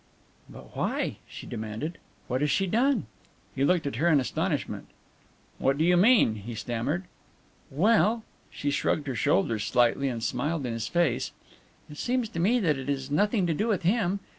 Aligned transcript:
"But 0.49 0.75
why?" 0.75 1.17
she 1.27 1.45
demanded. 1.45 1.99
"What 2.27 2.41
has 2.41 2.49
she 2.49 2.65
done?" 2.65 3.05
He 3.53 3.63
looked 3.63 3.85
at 3.85 3.97
her 3.97 4.07
in 4.07 4.19
astonishment. 4.19 4.87
"What 5.59 5.77
do 5.77 5.85
you 5.85 5.95
mean?" 5.95 6.37
he 6.37 6.55
stammered. 6.55 7.03
"Well" 7.69 8.23
she 8.49 8.71
shrugged 8.71 9.05
her 9.05 9.13
shoulders 9.13 9.63
slightly 9.63 10.07
and 10.09 10.23
smiled 10.23 10.65
in 10.65 10.73
his 10.73 10.87
face 10.87 11.33
"it 11.87 11.97
seems 11.99 12.29
to 12.29 12.39
me 12.39 12.59
that 12.61 12.79
it 12.79 12.89
is 12.89 13.11
nothing 13.11 13.45
to 13.45 13.53
do 13.53 13.67
with 13.67 13.83
him. 13.83 14.21